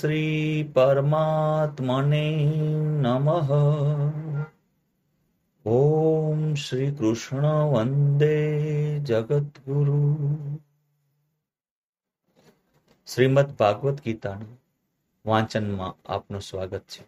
શ્રી 0.00 0.70
પરમાત્મને 0.74 2.30
નમઃ. 3.02 3.48
ઓમ 5.66 6.54
શ્રી 6.54 6.94
કૃષ્ણ 6.94 7.42
વંદે 7.44 8.98
જગદગુરુ. 8.98 10.16
શ્રીમદ 13.06 13.46
ભાગવત 13.46 14.04
ગીતાના 14.04 14.56
વાંચનમાં 15.26 16.12
આપનું 16.12 16.40
સ્વાગત 16.40 16.80
છે. 16.80 17.04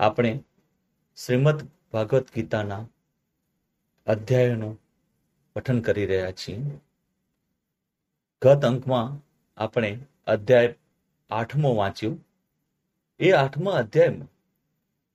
આપણે 0.00 0.44
શ્રીમદ 1.26 1.68
ભાગવત 1.92 2.34
ગીતાના 2.34 2.86
અધ્યાયનું 4.06 4.80
પઠન 5.54 5.80
કરી 5.80 6.06
રહ્યા 6.06 6.30
છીએ. 6.30 6.58
ગત 8.42 8.64
અંકમાં 8.64 9.18
આપણે 9.62 9.98
અધ્યાય 10.26 10.74
આઠમો 11.30 11.74
વાંચ્યું. 11.74 12.26
એ 13.20 13.30
આઠમા 13.30 13.72
અધ્યાયમાં 13.72 14.28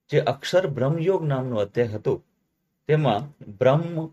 જે 0.10 0.20
અક્ષર 0.20 0.68
બ્રહ્મયોગ 0.68 1.26
નામનો 1.26 1.56
અધ્યાય 1.56 1.88
હતો, 1.88 2.24
તેમાં 2.88 3.52
બ્રહ્મ, 3.58 4.10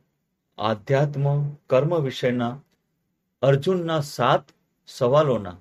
આધ્યાત્મ, 0.58 1.50
કર્મ 1.66 2.00
વિષયના 2.00 2.60
અર્જુનના 3.42 4.00
સાત 4.00 4.44
સવાલોના 4.86 5.56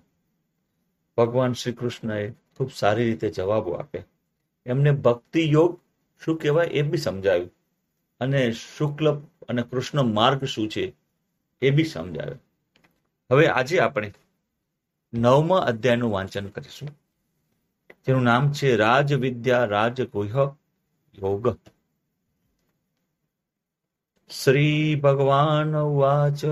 ભગવાન 1.17 1.53
શ્રી 1.53 1.73
કૃષ્ણએ 1.73 2.31
ખૂબ 2.31 2.71
સારી 2.71 3.05
રીતે 3.05 3.29
જવાબો 3.29 3.71
આપ્યા. 3.71 4.03
એમને 4.65 4.91
ભક્તિ 4.91 5.51
યોગ 5.51 5.79
શું 6.25 6.37
કહેવાય 6.37 6.67
એ 6.67 6.81
બી 6.81 6.97
સમજાવ્યું 6.97 7.51
અને 8.19 8.51
શુક્લ 8.51 9.19
અને 9.49 9.61
કૃષ્ણ 9.61 10.03
માર્ગ 10.03 10.43
શું 10.43 10.69
છે 10.69 10.93
એ 11.61 11.69
બી 11.69 11.83
સમજાવ્યું 11.83 12.39
હવે 13.31 13.47
આજે 13.47 13.79
આપણે 13.79 14.13
નવમા 15.15 15.57
અધ્યાયનું 15.57 16.11
વાંચન 16.11 16.47
કરીશું. 16.47 16.89
જેનું 18.07 18.23
નામ 18.23 18.51
છે 18.51 18.75
રાજ 18.75 19.13
વિદ્યા 19.13 19.65
રાજ 19.65 20.01
ગુહ્ય 20.01 20.51
યોગ. 21.19 21.57
શ્રી 24.43 24.95
ભગવાન 24.95 25.75
વાચ. 25.75 26.45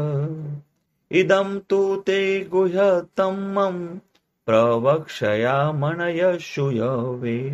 ઇદમ 1.12 1.60
તુ 1.60 2.02
તે 2.02 2.44
ગુહ 2.44 3.02
તમમ 3.18 3.98
પ્રવક્ષયામણય 4.46 6.38
શુયવે 6.38 7.50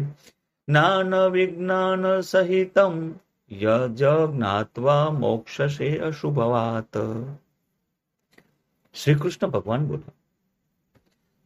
જ્ઞાન 0.67 1.15
વિજ્ઞાન 1.15 2.21
સહિતમ 2.21 3.13
યજ 3.51 4.03
જ્ઞાત્વા 4.35 5.11
મોક્ષશે 5.11 5.97
અશુભવાત. 5.97 6.97
શ્રી 8.93 9.15
કૃષ્ણ 9.15 9.47
ભગવાન 9.47 9.87
બોલ્યા. 9.87 10.18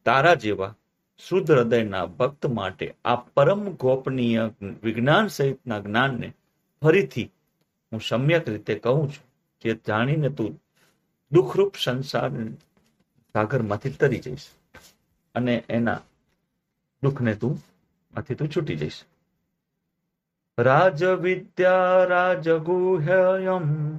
તારા 0.05 0.33
જેવા 0.33 0.75
શુદ્ધ 1.17 1.51
હૃદયના 1.51 2.05
ભક્ત 2.05 2.45
માટે 2.45 2.95
આ 3.05 3.15
પરમ 3.15 3.69
ગોપનીય 3.69 4.51
વિજ્ઞાન 4.83 5.27
સહિતના 5.27 5.79
જ્ઞાનને 5.79 6.33
ફરીથી 6.81 7.31
હું 7.91 8.01
સમ્યક 8.01 8.49
રીતે 8.49 8.75
કહું 8.75 9.11
છું 9.11 9.33
જે 9.61 9.79
જાણીને 9.87 10.29
તું 10.29 10.61
દુઃખરૂપ 11.31 11.73
સંસાર 11.83 12.31
સાગરમાંથી 13.33 13.89
તરી 13.89 14.19
જઈશ 14.19 14.47
અને 15.35 15.63
એના 15.69 16.01
દુઃખને 17.03 17.35
તું 17.35 17.59
માંથી 18.13 18.35
તું 18.35 18.49
છૂટી 18.49 18.75
જઈશ. 18.75 19.03
રાજ 20.59 21.03
વિદ્યા 21.03 22.03
રાજગુહ્યયમ 22.03 23.97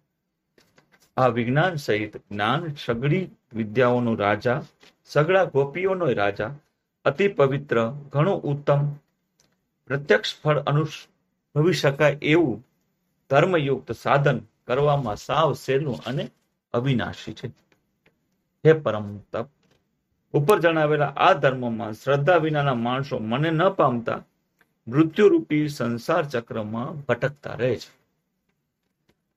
આ 1.17 1.27
વિજ્ઞાન 1.27 1.75
સહિત 1.75 2.17
જ્ઞાન 2.17 2.75
સગળી 2.85 3.29
વિદ્યાઓનો 3.53 4.15
રાજા, 4.15 4.61
સગળા 5.05 5.43
ગોપીઓનો 5.43 6.05
રાજા, 6.05 6.51
અતિ 7.05 7.27
પવિત્ર, 7.27 7.89
ઘણું 8.09 8.41
ઉત્તમ, 8.41 8.87
પ્રત્યક્ષ 9.87 10.41
ફળ 10.41 10.59
અનુભવી 10.59 11.73
શકાય 11.73 12.17
એવું 12.21 12.65
ધર્મયુક્ત 13.29 13.91
સાધન 13.91 14.41
કરવામાં 14.67 15.15
સાવ 15.15 15.53
સહેલું 15.53 15.99
અને 16.05 16.29
અવિનાશી 16.73 17.33
છે. 17.33 17.47
હે 18.65 18.73
પરમ 18.73 19.17
તપ 19.17 19.47
ઉપર 20.33 20.59
જણાવેલા 20.59 21.05
આ 21.05 21.33
ધર્મમાં 21.33 21.93
શ્રદ્ધા 21.93 22.37
વિનાના 22.37 22.73
માણસો 22.73 23.19
મને 23.19 23.51
ન 23.51 23.69
પામતા, 23.69 24.23
મૃત્યુરૂપી 24.87 25.67
સંસાર 25.67 26.23
ચક્રમાં 26.25 26.97
ભટકતા 26.99 27.53
રહે 27.53 27.75
છે. 27.75 27.91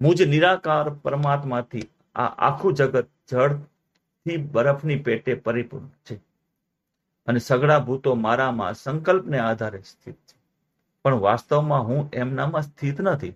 મુજ 0.01 0.23
નિરાકાર 0.23 0.89
પરમાત્માથી 0.89 1.89
આ 2.15 2.27
આખું 2.27 2.75
જગત 2.75 3.09
જળથી 3.31 4.37
બરફની 4.37 4.97
પેટે 4.97 5.35
પરિપૂર્ણ 5.35 5.87
છે 5.87 6.17
અને 7.27 7.39
સગડા 7.39 7.79
ભૂતો 7.79 8.15
મારામાં 8.15 8.75
સંકલ્પને 8.75 9.39
આધારે 9.39 9.81
સ્થિત 9.81 10.15
છે. 10.15 10.37
પણ 11.05 11.15
વાસ્તવમાં 11.15 11.83
હું 11.83 12.11
એમનામાં 12.13 12.63
સ્થિત 12.63 13.01
નથી 13.01 13.35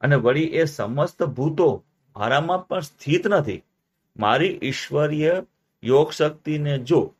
અને 0.00 0.16
વળી 0.16 0.44
એ 0.44 0.64
સમસ્ત 0.64 1.22
ભૂતો 1.22 1.84
મારામાં 2.16 2.66
પણ 2.68 2.80
સ્થિત 2.80 3.26
નથી. 3.26 3.62
મારી 4.16 4.58
ઈશ્વરીય 4.62 5.42
યોગ 5.82 6.10
શક્તિને 6.10 6.78
જો 6.78 7.14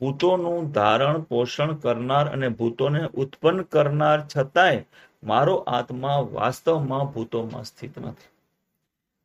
ભૂતોનું 0.00 0.72
ધારણ 0.72 1.20
પોષણ 1.20 1.74
કરનાર 1.74 2.26
અને 2.26 2.48
ભૂતોને 2.48 3.08
ઉત્પન્ન 3.14 3.62
કરનાર 3.62 4.18
છતાંય 4.36 4.84
મારો 5.24 5.56
આત્મા 5.56 6.18
વાસ્તવમાં 6.18 7.04
ભૂતોમાં 7.04 7.64
સ્થિત 7.64 7.98
નથી. 7.98 8.30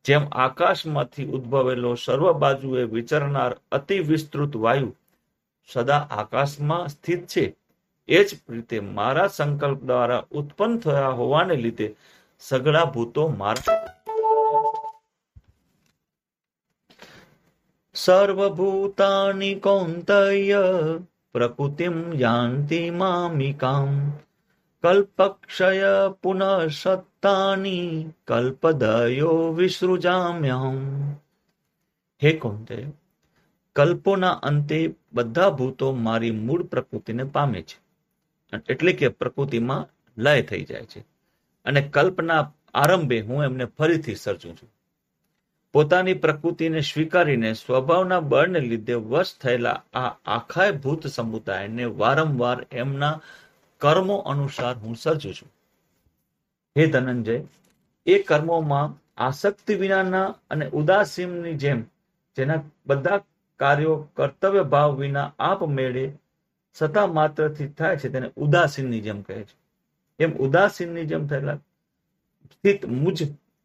જેમ 0.04 0.22
આકાશમાંથી 0.32 1.26
ઉદ્ભવેલો 1.26 1.94
સર્વ 1.94 2.32
બાજુએ 2.32 2.84
વિચરનાર 2.84 3.56
અતિ 3.72 3.98
વિસ્તૃત 3.98 4.56
વાયુ 4.56 4.96
સદા 5.72 6.06
આકાશમાં 6.10 6.88
સ્થિત 6.88 7.26
છે. 7.26 7.56
એ 8.08 8.24
જ 8.24 8.38
રીતે 8.48 8.80
મારા 8.80 9.26
સંકલ્પ 9.26 9.80
દ્વારા 9.82 10.24
ઉત્પન્ન 10.30 10.78
થયા 10.78 11.08
હોવાને 11.08 11.56
લીધે 11.56 11.96
સગળા 12.40 12.84
ભૂતો 12.84 13.28
મારા 13.28 13.99
સર્વભૂતાની 18.04 19.54
કૌંતય 19.54 20.56
પ્રકૃતિમ 21.32 22.12
યાંતિ 22.12 22.90
મામિકામ 22.90 24.10
કલ્પક્ષય 24.82 26.14
પુનઃ 26.22 26.66
સત્તાની 26.66 28.10
કલ્પદયો 28.26 29.52
વિસૃજામ્યહમ 29.52 31.10
હે 32.24 32.32
કૌંતય 32.32 32.86
કલ્પોના 33.76 34.30
અંતે 34.30 34.94
બધા 35.12 35.50
ભૂતો 35.50 35.92
મારી 35.92 36.30
મૂળ 36.30 36.62
પ્રકૃતિને 36.62 37.24
પામે 37.24 37.62
છે 37.62 37.80
એટલે 38.68 38.92
કે 38.92 39.08
પ્રકૃતિમાં 39.08 39.88
લય 40.18 40.42
થઈ 40.42 40.64
જાય 40.64 40.84
છે. 40.84 41.00
અને 41.64 41.80
કલ્પના 41.82 42.52
આરંભે 42.74 43.20
હું 43.20 43.44
એમને 43.44 43.64
ફરીથી 43.64 44.14
સર્જું 44.14 44.56
છું. 44.56 44.79
પોતાની 45.74 46.14
પ્રકૃતિને 46.14 46.80
સ્વીકારીને 46.80 47.52
સ્વભાવના 47.52 48.20
બળને 48.20 48.60
લીધે 48.60 48.94
વશ 48.94 49.34
થયેલા 49.40 49.82
આ 49.94 50.10
આખાય 50.26 50.72
ભૂત 50.72 51.06
સમુદાયને 51.06 51.84
વારંવાર 51.84 52.66
એમના 52.72 53.20
કર્મો 53.78 54.16
અનુસાર 54.16 54.76
હું 54.76 54.96
સર્જું 54.96 55.34
છું. 55.34 55.50
હે 56.76 56.86
ધનંજય, 56.86 57.44
એ 58.06 58.22
કર્મોમાં 58.22 58.96
આસક્તિ 59.16 59.74
વિનાના 59.74 60.34
અને 60.50 60.66
ઉદાસીનની 60.68 61.54
જેમ 61.54 61.80
જેના 62.36 62.62
બધા 62.86 63.20
કાર્યો 63.56 64.08
કર્તવ્ય 64.16 64.62
ભાવ 64.62 64.96
વિના 64.96 65.32
આપ 65.38 65.62
મેળે 65.68 66.04
સતા 66.74 67.06
માત્રથી 67.06 67.66
થાય 67.68 67.96
છે 67.96 68.08
તેને 68.08 68.30
ઉદાસીનની 68.36 69.00
જેમ 69.00 69.22
કહે 69.22 69.42
છે. 69.42 69.56
એમ 70.18 70.32
ઉદાસીનની 70.36 71.06
જેમ 71.06 71.26
થયેલા 71.26 71.58
સ્થિત 72.52 72.86
મુજ 72.86 73.18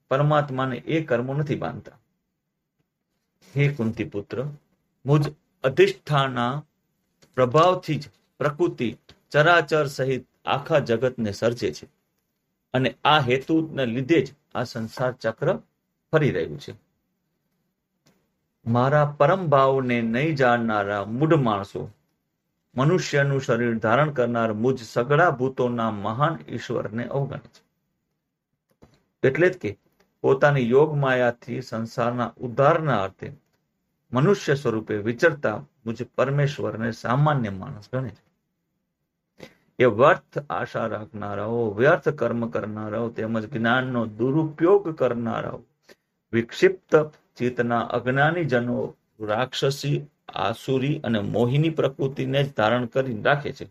પરમાત્માને 0.07 0.77
એ 0.77 1.03
કર્મો 1.03 1.33
નથી 1.33 1.55
બાંધતા. 1.55 1.97
હે 3.55 3.73
કુંતી 3.73 4.03
પુત્ર 4.03 4.45
મુજ 5.05 5.33
અધિષ્ઠાના 5.63 6.63
પ્રભાવથી 7.35 7.95
જ 7.95 8.09
પ્રકૃતિ 8.37 8.97
ચરાચર 9.31 9.85
સહિત 9.87 10.27
આખા 10.45 10.79
જગતને 10.79 11.31
સર્જે 11.31 11.71
છે 11.71 11.85
અને 12.73 12.95
આ 13.03 13.19
હેતુને 13.19 13.85
લીધે 13.85 14.21
જ 14.21 14.33
આ 14.55 14.63
સંસાર 14.63 15.13
ચક્ર 15.13 15.57
ફરી 16.11 16.31
રહ્યું 16.31 16.59
છે. 16.59 16.73
મારા 18.65 19.05
પરમ 19.05 19.47
ભાવને 19.47 20.01
નહીં 20.01 20.35
જાણનારા 20.35 21.05
મૂઢ 21.05 21.33
માણસો, 21.33 21.89
મનુષ્યનું 22.75 23.41
શરીર 23.41 23.77
ધારણ 23.77 24.11
કરનાર 24.11 24.53
મુજ 24.53 24.83
સગળા 24.83 25.29
ભૂતોના 25.29 25.91
મહાન 25.91 26.39
ઈશ્વરને 26.47 27.07
અવગણે 27.07 27.37
છે. 27.37 27.61
એટલે 29.27 29.49
જ 29.49 29.57
કે 29.57 29.77
પોતાની 30.25 30.69
યોગ 30.69 30.93
માયાથી 30.93 31.61
સંસારના 31.61 32.33
ઉદ્ધારના 32.37 33.03
અર્થે 33.03 33.31
મનુષ્ય 34.13 34.55
સ્વરૂપે 34.55 34.97
વિચરતા 34.97 35.57
મુજબ 35.57 36.05
પરમેશ્વરને 36.15 36.91
સામાન્ય 36.91 37.49
માણસ 37.49 37.89
ગણે 37.93 38.09
છે. 38.09 38.23
એ 39.79 39.85
વ્યર્થ 39.85 40.45
આશા 40.49 40.87
રાખનારાઓ, 40.87 41.73
વ્યર્થ 41.73 42.09
કર્મ 42.09 42.49
કરનારાઓ 42.49 43.09
તેમજ 43.09 43.49
જ્ઞાનનો 43.49 44.05
દુરુપયોગ 44.05 44.95
કરનારાઓ, 44.95 45.63
વિક્ષિપ્ત 46.33 47.11
ચિત્તના 47.37 47.79
અજ્ઞાની 47.79 48.45
જનો 48.45 48.95
રાક્ષસી, 49.19 50.05
આસુરી 50.29 51.01
અને 51.03 51.19
મોહિની 51.19 51.69
પ્રકૃતિને 51.69 52.43
જ 52.43 52.53
ધારણ 52.55 52.85
કરી 52.85 53.21
રાખે 53.21 53.51
છે. 53.51 53.65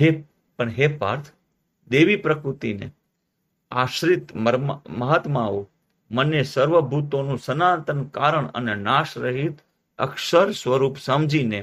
હે, 0.00 0.24
પણ 0.56 0.68
હે 0.68 0.96
પાર્થ, 0.96 1.26
દેવી 1.88 2.16
પ્રકૃતિને 2.16 2.90
આશ્રિત 3.70 4.34
મહાત્માઓ 4.88 5.66
મને 6.10 6.42
સર્વભૂતોનું 6.42 7.38
સનાતન 7.38 8.04
કારણ 8.04 8.46
અને 8.46 8.74
નાશ 8.74 9.18
રહિત 9.18 9.56
અક્ષર 9.98 10.52
સ્વરૂપ 10.52 10.96
સમજીને 10.98 11.60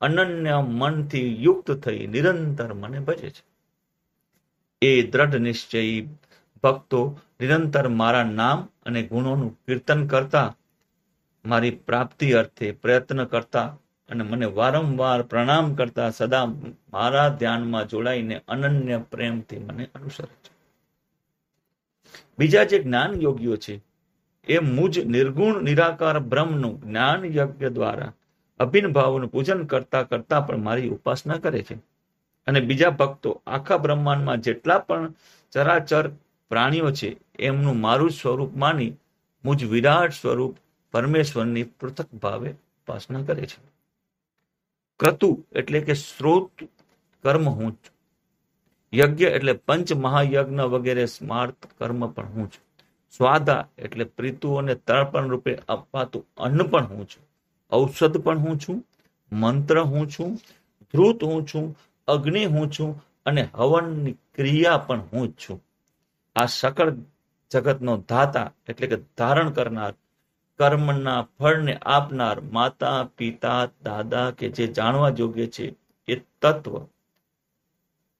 અનન્ય 0.00 0.56
મનથી 0.60 1.42
યુક્ત 1.42 1.72
થઈ 1.72 2.06
નિરંતર 2.06 2.74
મને 2.74 2.98
ભજે 3.00 3.30
છે. 3.30 3.42
એ 4.82 5.02
દ્રઢ 5.02 5.36
નિશ્ચયી 5.36 6.08
ભક્તો 6.64 7.00
નિરંતર 7.40 7.88
મારા 7.88 8.24
નામ 8.24 8.68
અને 8.86 9.02
ગુણોનું 9.02 9.52
કીર્તન 9.66 10.06
કરતા, 10.06 10.56
મારી 11.44 11.70
પ્રાપ્તિ 11.70 12.32
અર્થે 12.32 12.72
પ્રયત્ન 12.72 13.24
કરતા 13.24 13.68
અને 14.08 14.24
મને 14.24 14.46
વારંવાર 14.46 15.22
પ્રણામ 15.22 15.74
કરતા 15.74 16.10
સદા 16.10 16.46
મારા 16.92 17.28
ધ્યાનમાં 17.28 17.88
જોડાઈને 17.88 18.36
અનન્ય 18.48 18.98
પ્રેમથી 18.98 19.58
મને 19.58 19.84
અનુસરે 19.94 20.26
છે. 20.26 20.57
બીજા 22.38 22.64
જે 22.64 22.78
જ્ઞાન 22.78 23.14
યોગીઓ 23.20 23.56
છે, 23.56 23.80
એ 24.46 24.58
મુજ 24.58 24.98
નિર્ગુણ, 24.98 25.62
નિરાકાર, 25.62 26.18
બ્રહ્મનું 26.18 26.82
જ્ઞાન 26.82 27.24
યજ્ઞ 27.24 27.66
દ્વારા 27.66 28.12
અભિન 28.58 28.88
ભાવનું 28.88 29.28
પૂજન 29.28 29.64
કરતા 29.64 30.02
કરતા 30.02 30.40
પણ 30.40 30.56
મારી 30.56 30.88
ઉપાસના 30.88 31.34
કરે 31.34 31.62
છે. 31.62 31.74
અને 32.46 32.60
બીજા 32.60 32.90
ભક્તો 32.90 33.42
આખા 33.46 33.76
બ્રહ્માંડમાં 33.76 34.40
જેટલા 34.40 34.78
પણ 34.78 35.12
ચરાચર 35.52 36.10
પ્રાણીઓ 36.48 36.90
છે, 36.90 37.16
એમનું 37.38 37.80
મારું 37.80 38.10
સ્વરૂપ 38.10 38.56
માની 38.56 38.92
મુજ 39.44 39.64
વિરાટ 39.64 40.12
સ્વરૂપ 40.12 40.56
પરમેશ્વરની 40.92 41.62
પૃથક 41.62 42.14
ભાવે 42.14 42.50
ઉપાસના 42.50 43.22
કરે 43.22 43.46
છે. 43.46 43.60
ક્રતુ 45.00 45.44
એટલે 45.52 45.80
કે 45.80 45.92
સ્ત્રોત 45.92 46.50
કર્મ 47.22 47.48
હું 47.48 47.78
યજ્ઞ 48.94 49.22
એટલે 49.22 49.52
પંચ 49.52 49.92
મહાયજ્ઞ 49.92 50.60
વગેરે 50.60 51.06
સ્માર્ત 51.06 51.66
કર્મ 51.78 52.06
પણ 52.06 52.26
હું 52.26 52.42
છું. 52.42 52.66
સ્વાદા 53.16 53.68
એટલે 53.78 54.04
પ્રીતુઓને 54.04 54.74
તર્પણ 54.74 55.28
રૂપે 55.28 55.58
અપાતું 55.68 56.26
અન્ન 56.36 56.62
પણ 56.62 56.86
હું 56.86 57.08
છું. 57.08 57.28
ઔષધ 57.72 58.16
પણ 58.16 58.38
હું 58.38 58.58
છું. 58.58 58.84
મંત્ર 59.32 59.80
હું 59.80 60.10
છું. 60.10 60.34
ધ્રુત 60.92 61.24
હું 61.24 61.46
છું. 61.46 61.78
અગ્નિ 62.08 62.44
હું 62.44 62.72
છું. 62.72 63.04
અને 63.26 63.48
હવનની 63.54 64.12
ક્રિયા 64.12 64.78
પણ 64.78 65.00
હું 65.00 65.28
જ 65.28 65.32
છું. 65.32 65.64
આ 66.36 66.46
સકળ 66.46 66.92
જગતનો 67.50 68.04
ધાતા 68.08 68.52
એટલે 68.68 68.86
કે 68.86 68.96
ધારણ 68.96 69.50
કરનાર, 69.50 69.94
કર્મના 70.58 71.26
ફળને 71.38 71.78
આપનાર 71.82 72.40
માતા, 72.40 73.08
પિતા, 73.16 73.68
દાદા 73.82 74.30
કે 74.30 74.48
જે 74.48 74.66
જાણવા 74.66 75.08
યોગ્ય 75.18 75.46
છે 75.46 75.74
એ 76.08 76.16
તત્વ 76.42 76.86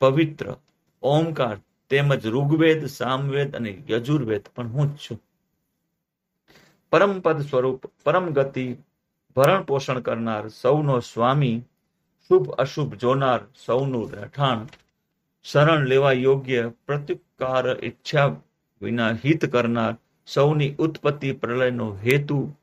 પવિત્ર, 0.00 0.56
ઓમકાર, 1.02 1.56
તેમજ 1.90 2.26
ઋગ્વેદ, 2.26 2.86
સામવેદ 2.86 3.56
અને 3.56 3.82
યજુર્વેદ 3.90 4.44
પણ 4.54 4.68
હું 4.68 4.94
જ 4.94 4.98
છું. 4.98 5.20
પરમપદ 6.92 7.40
સ્વરૂપ, 7.40 7.86
પરમ 8.04 8.30
ગતિ, 8.30 8.66
ભરણ 9.36 9.62
પોષણ 9.62 10.00
કરનાર 10.00 10.48
સૌનો 10.48 11.00
સ્વામી, 11.00 11.62
શુભ 12.28 12.48
અશુભ 12.58 12.94
જોનાર 12.94 13.40
સૌનું 13.66 14.12
રહેઠાણ, 14.12 14.66
શરણ 15.44 15.84
લેવા 15.84 16.12
યોગ્ય 16.12 16.72
પ્રત્યુકાર 16.86 17.84
ઈચ્છા 17.84 18.36
વિના 18.82 19.12
હિત 19.24 19.46
કરનાર 19.46 19.94
સૌની 20.26 20.74
ઉત્પત્તિ 20.78 21.32
પ્રલયનો 21.32 21.88
હેતુ, 21.94 22.54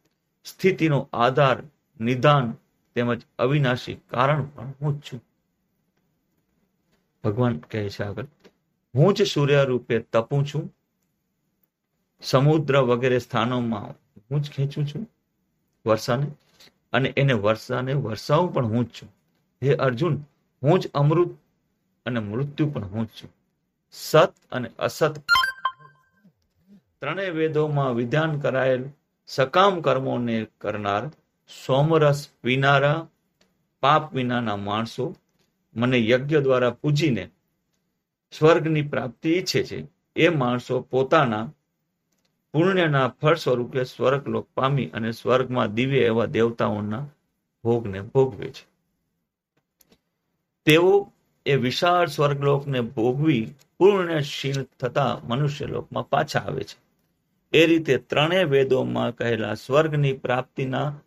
સ્થિતિનો 0.46 1.10
આધાર, 1.14 1.64
નિદાન 2.00 2.54
તેમજ 2.96 3.22
અવિનાશી 3.40 4.02
કારણ 4.08 4.46
પણ 4.46 4.74
હું 4.82 5.02
છું. 5.02 5.22
ભગવાન 7.26 7.60
કહે 7.72 7.84
છે 7.90 8.04
આગળ, 8.04 8.28
હું 8.96 9.14
જ 9.14 9.28
સૂર્ય 9.34 9.62
રૂપે 9.64 9.96
તપું 10.14 10.42
છું, 10.50 10.66
સમુદ્ર 12.22 12.76
વગેરે 12.90 13.20
સ્થાનોમાં 13.20 13.94
હું 14.32 14.44
જ 14.44 14.46
ખેંચું 14.50 14.86
છું 14.88 15.08
વર્ષાને, 15.86 16.28
અને 16.94 17.10
એને 17.18 17.36
વર્ષાને 17.46 17.94
વરસાવું 18.06 18.54
પણ 18.54 18.66
હું 18.66 18.86
જ 18.86 18.92
છું. 18.98 19.10
હે 19.62 19.72
અર્જુન, 19.76 20.16
હું 20.64 20.80
જ 20.80 20.84
અમૃત 20.94 21.32
અને 22.06 22.20
મૃત્યુ 22.20 22.68
પણ 22.70 22.94
હું 22.94 23.04
જ 23.08 23.10
છું. 23.18 23.32
સત 23.92 24.34
અને 24.52 24.68
અસત 24.80 25.16
ત્રણેય 27.02 27.30
વેદોમાં 27.30 27.92
વિધાન 27.96 28.32
કરાયેલ 28.40 28.84
સકામ 29.30 29.74
કર્મોને 29.82 30.38
કરનાર 30.62 31.04
સોમરસ 31.50 32.20
પીનારા 32.44 33.00
પાપ 33.84 34.04
વિનાના 34.16 34.60
માણસો 34.68 35.06
મને 35.76 36.10
યજ્ઞ 36.10 36.38
દ્વારા 36.38 36.70
પૂજીને 36.70 37.30
સ્વર્ગની 38.32 38.82
પ્રાપ્તિ 38.82 39.30
ઈચ્છે 39.30 39.64
છે. 39.64 39.88
એ 40.16 40.30
માણસો 40.30 40.82
પોતાના 40.82 41.54
પુણ્યના 42.54 43.14
ફળ 43.22 43.36
સ્વરૂપે 43.36 43.84
સ્વર્ગલોક 43.84 44.48
પામી 44.56 44.86
અને 44.86 45.12
સ્વર્ગમાં 45.12 45.74
દિવ્ય 45.74 46.00
એવા 46.00 46.26
દેવતાઓના 46.26 47.06
ભોગને 47.64 48.02
ભોગવે 48.02 48.48
છે. 48.48 48.68
તેઓ 50.66 51.12
એ 51.46 51.56
વિશાળ 51.56 52.08
સ્વર્ગલોકને 52.08 52.82
ભોગવી 52.82 53.54
પૂર્ણશીલ 53.78 54.66
થતા 54.80 55.20
મનુષ્ય 55.24 55.66
લોકમાં 55.66 56.10
પાછા 56.10 56.40
આવે 56.40 56.64
છે. 56.64 56.86
એ 57.58 57.66
રીતે 57.66 57.98
ત્રણેય 57.98 58.44
વેદોમાં 58.44 59.16
કહેલા 59.16 59.54
સ્વર્ગની 59.54 60.14
પ્રાપ્તિના 60.14 61.00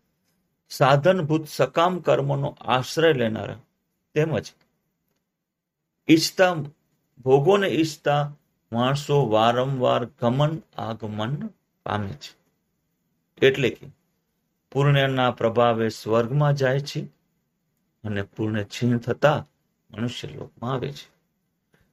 સાધનભૂત 0.69 1.49
સકામ 1.49 1.99
કર્મોનો 1.99 2.57
આશ્રય 2.61 3.13
લેનારા 3.13 3.57
તેમજ 4.19 4.53
ઈચ્છતા 6.09 6.55
ભોગોને 7.25 7.69
ઈચ્છતા 7.69 8.37
માણસો 8.73 9.29
વારંવાર 9.29 10.05
ગમન 10.05 10.63
આગમન 10.79 11.51
પામે 11.83 12.13
છે. 12.13 12.33
એટલે 13.47 13.71
કે 13.71 13.87
પૂર્ણના 14.73 15.31
પ્રભાવે 15.31 15.89
સ્વર્ગમાં 15.89 16.55
જાય 16.55 16.81
છે 16.81 17.01
અને 18.05 18.23
પૂર્ણ 18.23 18.63
છીણ 18.63 18.99
થતા 18.99 19.47
મનુષ્ય 19.91 20.29
લોકમાં 20.29 20.73
આવે 20.73 20.93
છે. 20.93 21.07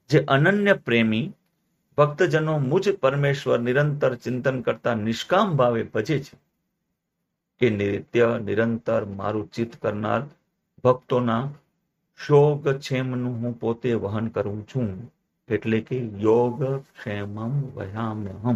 જે 0.10 0.26
અનન્ય 0.26 0.74
પ્રેમી 0.74 1.34
ભક્તજનો 1.98 2.58
મુજ 2.58 2.96
પરમેશ્વર 3.00 3.60
નિરંતર 3.60 4.16
ચિંતન 4.16 4.62
કરતા 4.62 4.94
નિષ્કામ 4.94 5.56
ભાવે 5.56 5.84
ભજે 5.84 6.20
છે 6.20 6.38
કે 7.60 7.70
નિત્ય 7.70 8.40
નિરંતર 8.44 9.06
મારું 9.06 9.52
ચિત્ત 9.52 9.82
કરનાર 9.82 10.22
ભક્તોના 10.84 11.50
શોક 12.18 12.68
ક્ષેમનું 12.68 13.42
હું 13.42 13.60
પોતે 13.60 13.94
વહન 13.94 14.28
કરું 14.28 14.68
છું, 14.68 15.12
એટલે 15.48 15.82
કે 15.82 15.98
યોગ 15.98 16.64
ક્ષેમમ 16.80 17.62
વયામ્યહમ. 17.62 18.56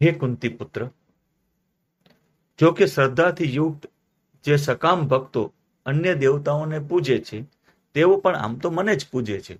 હે 0.00 0.12
કુંતી 0.12 0.48
પુત્ર 0.48 0.88
જો 2.58 2.72
કે 2.72 2.86
શ્રદ્ધાથી 2.86 3.54
યુક્ત 3.54 3.86
જે 4.44 4.56
સકામ 4.56 5.08
ભક્તો 5.08 5.52
અન્ય 5.86 6.14
દેવતાઓને 6.14 6.78
પૂજે 6.78 7.18
છે, 7.18 7.44
તેઓ 7.94 8.16
પણ 8.16 8.36
આમ 8.36 8.58
તો 8.58 8.70
મને 8.70 8.96
જ 8.96 9.06
પૂજે 9.10 9.40
છે. 9.40 9.58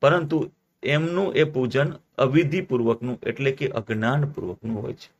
પરંતુ 0.00 0.50
એમનું 0.82 1.34
એ 1.34 1.44
પૂજન 1.44 1.92
અવિધિપૂર્વકનું 2.18 3.18
એટલે 3.22 3.52
કે 3.52 3.68
અજ્ઞાનપૂર્વકનું 3.68 4.82
હોય 4.82 4.92
છે. 4.92 5.10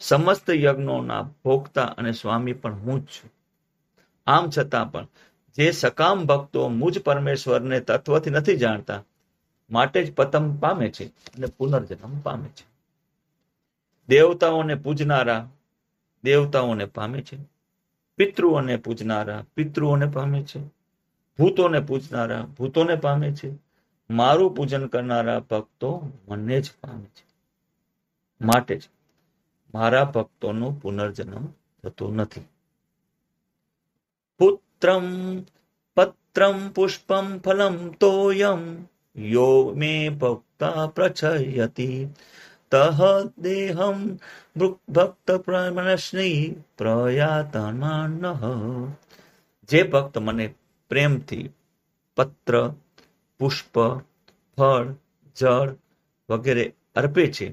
સમસ્ત 0.00 0.50
યજ્ઞોના 0.50 1.22
ભોગતા 1.44 1.82
અને 1.82 2.12
સ્વામી 2.12 2.52
પણ 2.52 2.74
હું 2.74 3.00
જ 3.00 3.06
છું. 3.06 3.30
આમ 4.26 4.50
છતાં 4.58 4.92
પણ 4.92 5.06
જે 5.54 5.70
સકામ 5.70 6.26
ભક્તો 6.26 6.68
મુજ 6.68 7.02
પરમેશ્વરને 7.02 7.80
તત્વથી 7.80 8.30
નથી 8.30 8.56
જાણતા, 8.56 9.04
માટે 9.70 10.04
જ 10.04 10.14
પતમ 10.14 10.56
પામે 10.56 10.90
છે 10.90 11.06
અને 11.06 11.46
પુનર્જન્મ 11.46 12.20
પામે 12.20 12.48
છે. 12.48 12.64
દેવતાઓને 14.08 14.74
પૂજનારા 14.74 15.48
દેવતાઓને 16.24 16.84
પામે 16.84 17.20
છે, 17.20 17.38
પિતૃઓને 18.16 18.76
પૂજનારા 18.76 19.44
પિતૃઓને 19.54 20.06
પામે 20.06 20.42
છે, 20.42 20.60
ભૂતોને 21.38 21.80
પૂજનારા 21.80 22.46
ભૂતોને 22.58 22.96
પામે 22.96 23.34
છે, 23.34 23.50
મારું 24.10 24.54
પૂજન 24.54 24.86
કરનારા 24.86 25.40
ભક્તો 25.40 26.12
મને 26.28 26.60
જ 26.60 26.70
પામે 26.70 27.04
છે. 27.04 27.24
માટે 28.40 28.78
જ 28.78 28.88
મારા 29.74 30.04
ભક્તોનું 30.04 30.80
પુનર્જન્મ 30.80 31.46
થતું 31.82 32.16
નથી. 32.16 32.40
પુત્રમ 34.40 35.06
પત્રમ 35.96 36.58
પુષ્પમ 36.70 37.26
ફલમ 37.38 37.76
તોયમ 37.94 38.62
યો 39.16 39.74
મે 39.74 39.94
ભક્તા 40.10 40.82
પ્રચયતિ 40.86 41.90
દેહમ 43.38 43.98
ભક્ત 44.56 45.28
પ્રમણસ્ની 45.44 46.38
પ્રયાતમાન 46.76 48.22
જે 49.68 49.80
ભક્ત 49.84 50.14
મને 50.18 50.46
પ્રેમથી 50.90 51.46
પત્ર 52.16 52.54
પુષ્પ 53.40 53.74
ફળ 54.58 54.88
જળ 55.36 55.70
વગેરે 56.28 56.66
અર્પે 56.96 57.24
છે 57.30 57.46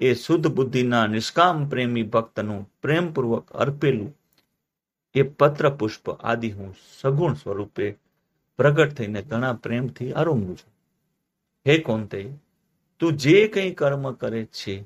એ 0.00 0.14
શુદ્ધ 0.14 0.48
બુદ્ધિના 0.48 1.06
નિષ્કામ 1.06 1.58
પ્રેમી 1.70 2.10
ભક્તનું 2.10 2.62
પ્રેમપૂર્વક 2.82 3.46
અર્પેલું 3.54 4.12
એ 5.14 5.22
પત્ર 5.22 5.70
પુષ્પ 5.70 6.10
આદિ 6.10 6.50
હું 6.50 6.74
સગુણ 7.00 7.34
સ્વરૂપે 7.34 7.98
પ્રગટ 8.56 8.92
થઈને 8.92 9.22
ઘણા 9.22 9.52
પ્રેમથી 9.52 10.12
આરોંગું 10.12 10.56
છું. 10.56 10.74
હે 11.66 11.78
કોંતે, 11.78 12.32
તું 12.98 13.12
જે 13.12 13.48
કંઈ 13.48 13.74
કર્મ 13.74 14.12
કરે 14.12 14.44
છે, 14.44 14.84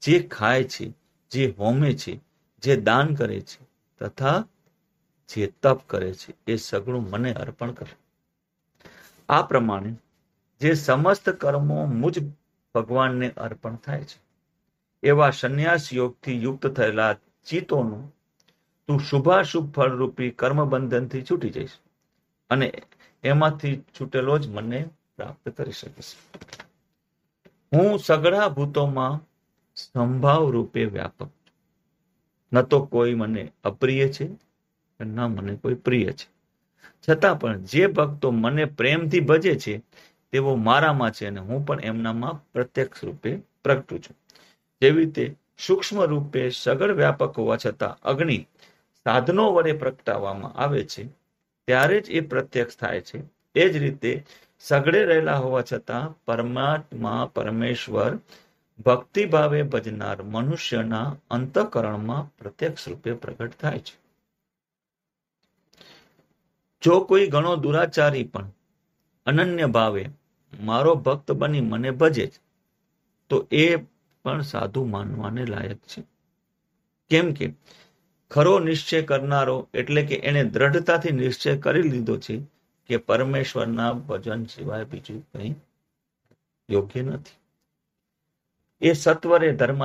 જે 0.00 0.22
ખાય 0.22 0.64
છે, 0.64 0.92
જે 1.30 1.54
હોમે 1.58 1.92
છે, 1.92 2.20
જે 2.62 2.76
દાન 2.76 3.14
કરે 3.14 3.40
છે, 3.40 3.66
તથા 3.98 4.44
જે 5.28 5.52
તપ 5.62 5.80
કરે 5.86 6.12
છે, 6.12 6.34
એ 6.46 6.56
સગળું 6.56 7.10
મને 7.10 7.32
અર્પણ 7.32 7.72
કરે. 7.72 7.96
આ 9.28 9.42
પ્રમાણે 9.42 9.94
જે 10.60 10.74
સમસ્ત 10.74 11.30
કર્મો 11.30 11.84
મુજ 11.86 12.18
ભગવાનને 12.74 13.30
અર્પણ 13.30 13.76
થાય 13.76 14.04
છે, 14.04 14.20
એવા 15.02 15.30
સંન્યાસ 15.30 15.92
યોગથી 15.92 16.42
યુક્ત 16.42 16.66
થયેલા 16.66 17.14
ચિત્તોનું 17.44 18.21
તું 18.92 19.00
શુભાશુભ 19.00 19.72
ફળરૂપી 19.72 20.30
કર્મબંધનથી 20.30 21.22
છૂટી 21.30 21.50
જઈશ 21.50 21.70
અને 22.50 22.72
એમાંથી 23.24 23.82
છૂટેલો 24.00 24.38
જ 24.38 24.48
મને 24.48 24.88
પ્રાપ્ત 25.16 25.48
કરી 25.48 25.72
શકીશ. 25.72 26.16
હું 27.72 27.98
સગળા 27.98 28.48
ભૂતોમાં 28.48 29.20
સંભાવ 29.74 30.50
રૂપે 30.50 30.84
વ્યાપક 30.84 31.28
ન 32.52 32.62
તો 32.62 32.86
કોઈ 32.86 33.14
મને 33.14 33.52
અપ્રિય 33.64 34.08
છે 34.08 34.28
ન 35.00 35.20
મને 35.20 35.56
કોઈ 35.56 35.74
પ્રિય 35.74 36.12
છે. 36.12 36.26
છતાં 37.08 37.38
પણ 37.38 37.62
જે 37.62 37.86
ભક્તો 37.86 38.30
મને 38.30 38.64
પ્રેમથી 38.64 39.20
ભજે 39.20 39.54
છે, 39.54 39.82
તેઓ 40.32 40.56
મારામાં 40.56 41.10
છે 41.10 41.26
અને 41.26 41.40
હું 41.40 41.66
પણ 41.66 41.80
એમનામાં 41.80 42.52
પ્રત્યક્ષ 42.52 43.04
રૂપે 43.04 43.36
પ્રગટું 43.64 44.00
છું. 44.00 44.16
જેવી 44.80 45.04
રીતે 45.04 45.36
સૂક્ષ્મ 45.58 46.04
રૂપે 46.04 46.50
સગળ 46.50 46.92
વ્યાપક 46.92 47.38
હોવા 47.38 47.56
છતાં 47.56 47.98
અગ્નિ 48.00 48.48
સાધનો 49.04 49.52
વડે 49.52 49.72
પ્રગટાવવામાં 49.72 50.54
આવે 50.54 50.84
છે, 50.84 51.06
ત્યારે 51.66 52.00
જ 52.00 52.10
એ 52.10 52.20
પ્રત્યક્ષ 52.20 52.76
થાય 52.76 53.00
છે. 53.00 53.22
એ 53.54 53.68
જ 53.68 53.76
રીતે 53.76 54.24
સગડે 54.58 55.04
રહેલા 55.04 55.36
હોવા 55.36 55.62
છતાં 55.72 56.24
પરમાત્મા 56.24 57.30
પરમેશ્વર 57.34 58.18
ભક્તિભાવે 58.84 59.62
ભજનાર 59.62 60.22
મનુષ્યના 60.22 61.16
અંતકરણમાં 61.30 62.36
પ્રત્યક્ષ 62.36 62.88
રૂપે 62.88 63.12
પ્રગટ 63.12 63.52
થાય 63.60 63.78
છે. 63.78 64.02
જો 66.82 67.00
કોઈ 67.00 67.26
ઘણો 67.26 67.56
દુરાચારી 67.56 68.24
પણ 68.24 68.50
અનન્ય 69.26 69.66
ભાવે 69.66 70.10
મારો 70.60 70.94
ભક્ત 70.94 71.32
બની 71.32 71.60
મને 71.60 71.90
ભજે 71.90 72.30
તો 73.28 73.46
એ 73.50 73.76
પણ 74.22 74.40
સાધુ 74.40 74.84
માનવાને 74.84 75.46
લાયક 75.46 75.78
છે. 75.78 76.02
કેમ 77.08 77.32
કે 77.32 77.54
ખરો 78.32 78.58
નિશ્ચય 78.58 79.02
કરનારો 79.02 79.68
એટલે 79.74 80.02
કે 80.06 80.14
એને 80.14 80.44
દ્રઢતાથી 80.44 81.10
નિશ્ચય 81.10 81.56
કરી 81.56 81.82
લીધો 81.82 82.16
છે 82.16 82.36
કે 82.86 82.96
પરમેશ્વરના 82.96 83.92
ભજન 83.92 84.44
સિવાય 84.44 84.84
બીજું 84.84 85.20
કંઈ 85.32 85.54
યોગ્ય 86.70 87.02
નથી. 87.02 87.38
એ 88.80 88.92
સત્વરે 88.92 89.56
ધર્મ 89.56 89.82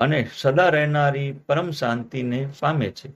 અને 0.00 0.30
સદા 0.36 0.68
રહેનારી 0.68 1.32
પરમ 1.32 1.70
શાંતિને 1.70 2.40
પામે 2.60 2.90
છે. 2.90 3.08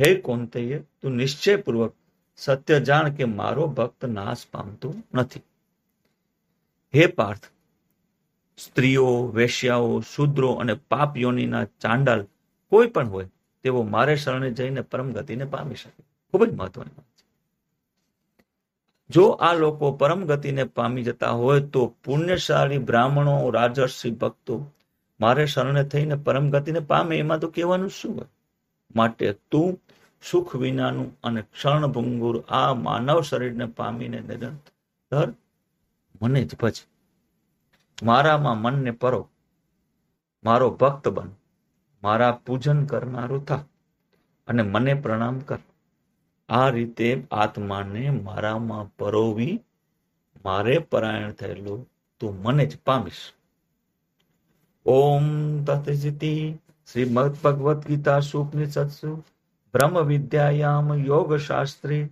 હે 0.00 0.14
કોંતેય, 0.20 0.78
તું 0.78 1.12
નિશ્ચયપૂર્વક 1.12 1.92
સત્ય 2.36 2.80
જાણ 2.80 3.14
કે 3.14 3.24
મારો 3.24 3.66
ભક્ત 3.66 4.04
નાશ 4.04 4.46
પામતો 4.52 4.94
નથી. 5.14 5.45
હે 6.96 7.06
પાર્થ, 7.06 7.44
સ્ત્રીઓ, 8.56 9.26
વેશ્યાઓ, 9.26 10.00
શુદ્રો 10.00 10.52
અને 10.52 10.74
પાપ 10.74 11.16
યોનીના 11.16 11.64
ચાંડાલ 11.64 12.26
કોઈ 12.68 12.86
પણ 12.86 13.08
હોય, 13.08 13.28
તેઓ 13.62 13.82
મારે 13.82 14.16
શરણે 14.16 14.50
જઈને 14.50 14.80
પરમ 14.80 15.12
ગતિને 15.12 15.44
પામી 15.44 15.74
શકે. 15.74 16.02
ખૂબ 16.30 16.44
જ 16.44 16.52
મહત્વની 16.52 16.90
વાત 16.98 17.04
છે. 17.04 17.26
જો 19.10 19.28
આ 19.28 19.54
લોકો 19.54 19.92
પરમ 19.92 20.24
ગતિને 20.24 20.64
પામી 20.64 21.02
જતા 21.02 21.30
હોય, 21.30 21.60
તો 21.60 21.94
પુણ્યશાળી 22.04 22.78
બ્રાહ્મણો, 22.78 23.50
રાજર્ષિ 23.50 24.10
ભક્તો 24.10 24.72
મારે 25.20 25.46
શરણે 25.46 25.84
થઈને 25.84 26.14
પરમ 26.14 26.50
ગતિને 26.50 26.80
પામે, 26.80 27.18
એમાં 27.18 27.38
તો 27.38 27.48
કહેવાનું 27.48 27.90
શું 27.90 28.16
હોય? 28.16 28.26
માટે 28.96 29.32
તું 29.32 29.80
સુખ 30.30 30.56
વિનાનું 30.56 31.18
અને 31.24 31.42
ક્ષણભંગુર 31.42 32.44
આ 32.48 32.74
માનવ 32.74 33.20
શરીરને 33.20 33.66
પામીને 33.66 34.20
નિરંતર 34.20 35.32
મને 36.22 36.44
જ 36.44 36.56
ભજ 36.56 36.86
મારામાં 38.02 38.58
મનને 38.58 38.90
પરો. 38.90 39.28
મારો 40.44 40.70
ભક્ત 40.70 41.08
બન. 41.08 41.30
મારા 42.02 42.32
પૂજન 42.32 42.84
કરનારું 42.84 43.46
થા. 43.46 43.64
અને 44.46 44.62
મને 44.62 44.94
પ્રણામ 44.94 45.38
કર. 45.38 45.58
આ 46.48 46.68
રીતે 46.70 47.26
આત્માને 47.30 48.10
મારામાં 48.10 48.96
પરોવી 48.96 49.60
મારે 50.44 50.78
પરાયણ 50.78 51.32
થયેલું 51.32 51.90
તું 52.20 52.42
મને 52.42 52.66
જ 52.66 52.78
પામીશ. 52.78 53.32
ઓમ 54.86 55.64
તથિતિ 55.64 56.58
શ્રીમદ 56.92 57.36
ભગવદ્ 57.44 57.86
ગીતા 57.86 58.20
સુપનિષત્સુ 58.20 59.16
બ્રહ્મ 59.72 60.02
વિદ્યાયામ 60.02 60.94
યોગ 60.94 61.36
શાસ્ત્રે 61.36 62.08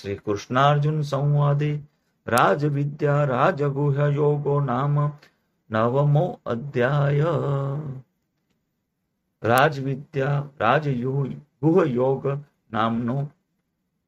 શ્રી 0.00 0.14
કૃષ્ણાર્જુન 0.14 1.02
સંવાદે 1.02 1.80
રાજ 2.28 2.64
વિદ્યા 2.64 3.24
રાજગુહ્ય 3.24 4.12
યોગો 4.14 4.60
નામ 4.60 5.12
નવમો 5.70 6.40
અધ્યાય. 6.46 7.24
રાજવિદ્યા 9.42 10.44
રાજગુહ 10.60 11.84
યોગ 11.86 12.26
નામનો 12.72 13.30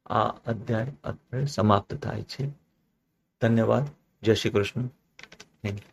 આ 0.06 0.24
અધ્યાય 0.24 1.44
સમાપ્ત 1.44 1.94
થાય 1.94 2.22
છે. 2.22 2.50
ધન્યવાદ. 3.40 3.84
જય 4.22 4.34
શ્રી 4.34 4.50
કૃષ્ણ. 4.50 4.86
Thank 5.62 5.78
you 5.78 5.89